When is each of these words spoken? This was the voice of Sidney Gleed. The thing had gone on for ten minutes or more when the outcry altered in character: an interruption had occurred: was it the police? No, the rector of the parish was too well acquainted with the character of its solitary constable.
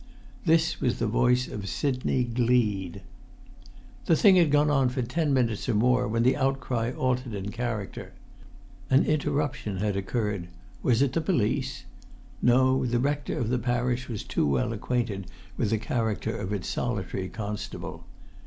This 0.45 0.81
was 0.81 0.97
the 0.97 1.05
voice 1.05 1.47
of 1.47 1.69
Sidney 1.69 2.23
Gleed. 2.25 3.03
The 4.07 4.15
thing 4.15 4.35
had 4.37 4.49
gone 4.49 4.71
on 4.71 4.89
for 4.89 5.03
ten 5.03 5.31
minutes 5.31 5.69
or 5.69 5.75
more 5.75 6.07
when 6.07 6.23
the 6.23 6.35
outcry 6.35 6.89
altered 6.89 7.35
in 7.35 7.51
character: 7.51 8.11
an 8.89 9.05
interruption 9.05 9.77
had 9.77 9.95
occurred: 9.95 10.47
was 10.81 11.03
it 11.03 11.13
the 11.13 11.21
police? 11.21 11.83
No, 12.41 12.83
the 12.83 12.97
rector 12.97 13.37
of 13.37 13.49
the 13.49 13.59
parish 13.59 14.09
was 14.09 14.23
too 14.23 14.47
well 14.47 14.73
acquainted 14.73 15.27
with 15.55 15.69
the 15.69 15.77
character 15.77 16.35
of 16.35 16.51
its 16.51 16.67
solitary 16.67 17.29
constable. 17.29 18.07